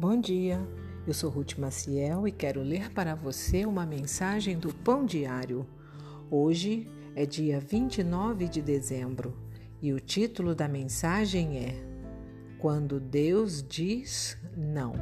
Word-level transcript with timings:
Bom 0.00 0.18
dia, 0.18 0.58
eu 1.06 1.12
sou 1.12 1.28
Ruth 1.28 1.58
Maciel 1.58 2.26
e 2.26 2.32
quero 2.32 2.62
ler 2.62 2.90
para 2.90 3.14
você 3.14 3.66
uma 3.66 3.84
mensagem 3.84 4.58
do 4.58 4.72
Pão 4.72 5.04
Diário. 5.04 5.66
Hoje 6.30 6.90
é 7.14 7.26
dia 7.26 7.60
29 7.60 8.48
de 8.48 8.62
dezembro 8.62 9.36
e 9.78 9.92
o 9.92 10.00
título 10.00 10.54
da 10.54 10.66
mensagem 10.66 11.58
é 11.58 11.74
Quando 12.58 12.98
Deus 12.98 13.62
diz 13.62 14.38
não. 14.56 14.94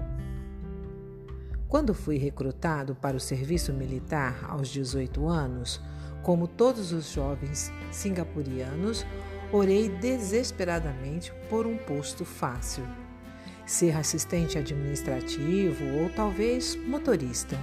Quando 1.68 1.94
fui 1.94 2.18
recrutado 2.18 2.96
para 2.96 3.16
o 3.16 3.20
serviço 3.20 3.72
militar 3.72 4.44
aos 4.50 4.68
18 4.68 5.28
anos, 5.28 5.80
como 6.24 6.48
todos 6.48 6.90
os 6.90 7.12
jovens 7.12 7.70
singapurianos, 7.92 9.06
orei 9.52 9.88
desesperadamente 9.88 11.32
por 11.48 11.68
um 11.68 11.76
posto 11.76 12.24
fácil 12.24 12.82
ser 13.68 13.94
assistente 13.96 14.56
administrativo 14.56 15.84
ou 16.00 16.08
talvez 16.08 16.74
motorista. 16.74 17.58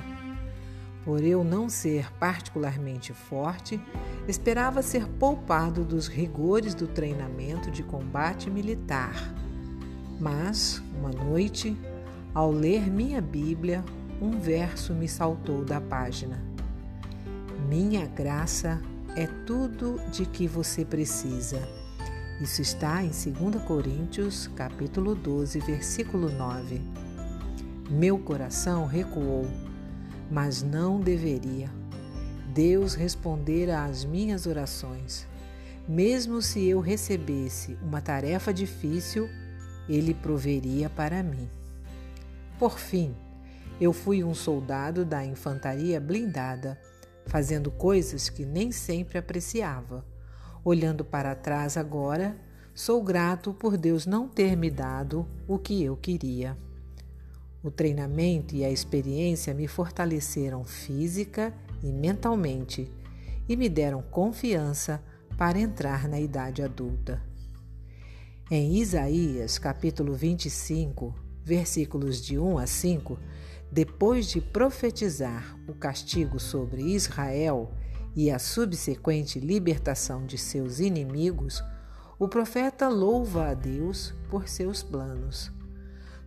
Por 1.04 1.24
eu 1.24 1.44
não 1.44 1.68
ser 1.68 2.12
particularmente 2.14 3.12
forte, 3.12 3.82
esperava 4.28 4.82
ser 4.82 5.08
poupado 5.08 5.84
dos 5.84 6.08
rigores 6.08 6.76
do 6.76 6.88
treinamento 6.88 7.72
de 7.72 7.82
combate 7.82 8.50
militar. 8.50 9.34
Mas, 10.20 10.82
uma 10.98 11.10
noite, 11.10 11.76
ao 12.34 12.52
ler 12.52 12.90
minha 12.90 13.20
Bíblia, 13.20 13.84
um 14.22 14.40
verso 14.40 14.94
me 14.94 15.08
saltou 15.08 15.66
da 15.66 15.82
página. 15.82 16.44
Minha 17.68 18.06
graça 18.06 18.80
é 19.16 19.26
tudo 19.46 20.00
de 20.12 20.26
que 20.26 20.48
você 20.48 20.86
precisa 20.86 21.85
isso 22.42 22.62
está 22.62 23.02
em 23.02 23.12
2 23.12 23.64
Coríntios, 23.64 24.48
capítulo 24.58 25.16
12, 25.16 25.58
versículo 25.62 26.30
9. 26.30 26.82
Meu 27.90 28.20
coração 28.20 28.86
recuou, 28.86 29.48
mas 30.30 30.62
não 30.62 31.00
deveria. 31.00 31.72
Deus 32.54 32.94
respondera 32.94 33.86
às 33.86 34.04
minhas 34.04 34.46
orações. 34.46 35.26
Mesmo 35.88 36.42
se 36.42 36.66
eu 36.66 36.82
recebesse 36.82 37.78
uma 37.82 38.02
tarefa 38.02 38.54
difícil, 38.54 39.30
ele 39.88 40.14
proveria 40.14 40.90
para 40.90 41.24
mim. 41.24 41.50
Por 42.60 42.78
fim, 42.78 43.16
eu 43.80 43.94
fui 43.94 44.26
um 44.26 44.34
soldado 44.34 45.06
da 45.06 45.24
infantaria 45.24 46.02
blindada, 46.02 46.78
fazendo 47.28 47.72
coisas 47.72 48.28
que 48.28 48.46
nem 48.46 48.74
sempre 48.74 49.18
apreciava 49.18 50.04
Olhando 50.68 51.06
para 51.06 51.36
trás 51.36 51.78
agora, 51.78 52.36
sou 52.74 53.04
grato 53.04 53.54
por 53.54 53.78
Deus 53.78 54.08
não 54.08 54.28
ter 54.28 54.58
me 54.58 54.72
dado 54.72 55.28
o 55.48 55.60
que 55.60 55.84
eu 55.84 55.96
queria. 55.96 56.58
O 57.62 57.70
treinamento 57.70 58.56
e 58.56 58.66
a 58.66 58.72
experiência 58.72 59.54
me 59.54 59.68
fortaleceram 59.68 60.66
física 60.66 61.54
e 61.84 61.92
mentalmente 61.92 62.92
e 63.48 63.56
me 63.56 63.70
deram 63.70 64.02
confiança 64.02 65.04
para 65.38 65.60
entrar 65.60 66.08
na 66.08 66.20
idade 66.20 66.64
adulta. 66.64 67.22
Em 68.50 68.78
Isaías, 68.78 69.60
capítulo 69.60 70.16
25, 70.16 71.14
versículos 71.44 72.20
de 72.20 72.40
1 72.40 72.58
a 72.58 72.66
5, 72.66 73.20
depois 73.72 74.26
de 74.30 74.42
profetizar 74.42 75.56
o 75.68 75.76
castigo 75.76 76.40
sobre 76.40 76.82
Israel 76.82 77.72
e 78.16 78.32
a 78.32 78.40
subsequente 78.40 79.40
libertação 79.40 80.26
de 80.26 80.38
seus 80.38 80.80
inimigos, 80.80 81.62
o 82.18 82.28
profeta 82.28 82.88
louva 82.88 83.50
a 83.50 83.54
Deus 83.54 84.14
por 84.30 84.48
seus 84.48 84.82
planos. 84.82 85.52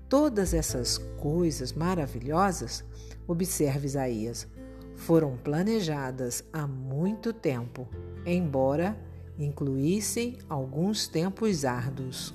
Todas 0.09 0.53
essas 0.53 0.98
coisas 1.19 1.72
maravilhosas, 1.72 2.84
observe 3.26 3.87
Isaías, 3.87 4.47
foram 4.94 5.37
planejadas 5.37 6.44
há 6.53 6.66
muito 6.66 7.32
tempo, 7.32 7.88
embora 8.26 8.99
incluíssem 9.38 10.38
alguns 10.49 11.06
tempos 11.06 11.65
árduos. 11.65 12.34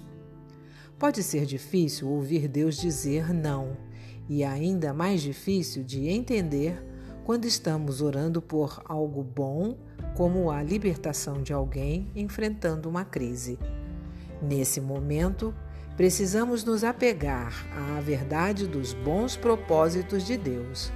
Pode 0.98 1.22
ser 1.22 1.46
difícil 1.46 2.08
ouvir 2.08 2.48
Deus 2.48 2.78
dizer 2.78 3.34
não, 3.34 3.76
e 4.30 4.44
ainda 4.44 4.94
mais 4.94 5.22
difícil 5.22 5.84
de 5.84 6.08
entender 6.08 6.82
quando 7.26 7.46
estamos 7.46 8.02
orando 8.02 8.42
por 8.42 8.82
algo 8.86 9.24
bom, 9.24 9.78
como 10.16 10.52
a 10.52 10.62
libertação 10.62 11.42
de 11.42 11.54
alguém 11.54 12.12
enfrentando 12.16 12.90
uma 12.90 13.06
crise. 13.06 13.58
Nesse 14.42 14.82
momento, 14.82 15.54
precisamos 15.96 16.64
nos 16.64 16.84
apegar 16.84 17.54
à 17.98 18.02
verdade 18.02 18.68
dos 18.68 18.94
bons 18.94 19.36
propósitos 19.38 20.26
de 20.26 20.38
Deus. 20.38 20.92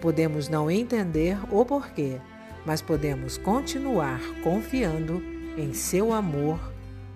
Podemos 0.00 0.48
não 0.48 0.70
entender 0.70 1.36
o 1.52 1.64
porquê, 1.64 2.20
mas 2.64 2.80
podemos 2.80 3.36
continuar 3.36 4.20
confiando 4.42 5.20
em 5.56 5.72
seu 5.72 6.12
amor, 6.12 6.58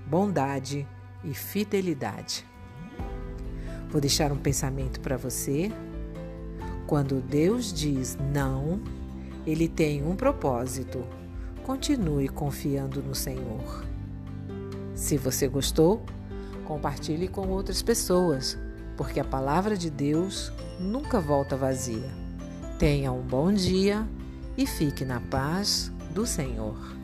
bondade 0.07 0.87
e 1.25 1.33
fidelidade. 1.33 2.45
Vou 3.89 4.01
deixar 4.01 4.33
um 4.33 4.37
pensamento 4.37 5.01
para 5.01 5.17
você 5.17 5.73
quando 6.89 7.21
Deus 7.21 7.71
diz 7.71 8.17
não, 8.33 8.81
ele 9.47 9.69
tem 9.69 10.03
um 10.03 10.17
propósito. 10.17 11.05
Continue 11.63 12.31
confiando 12.31 13.03
no 13.03 13.15
Senhor. 13.15 13.85
Se 14.95 15.19
você 15.19 15.47
gostou, 15.47 16.03
compartilhe 16.65 17.29
com 17.29 17.47
outras 17.49 17.83
pessoas, 17.83 18.57
porque 18.97 19.21
a 19.21 19.25
palavra 19.25 19.77
de 19.77 19.91
Deus 19.91 20.51
nunca 20.81 21.21
volta 21.21 21.59
vazia. 21.59 22.09
Tenha 22.79 23.13
um 23.13 23.21
bom 23.21 23.53
dia 23.53 24.09
e 24.57 24.67
fique 24.67 25.05
na 25.05 25.21
paz 25.21 25.93
do 26.15 26.25
Senhor. 26.25 26.97